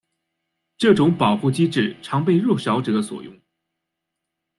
[0.79, 3.39] 这种保护机制常被弱小者所用。